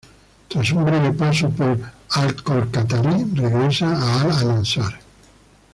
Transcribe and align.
Tras 0.49 0.71
un 0.71 0.83
breve 0.83 1.13
paso 1.13 1.51
por 1.51 1.67
el 1.69 1.85
Al-Khor 2.09 2.71
Qatarí 2.71 3.23
regresa 3.35 3.91
al 4.21 4.31
Al-Ansar. 4.31 4.99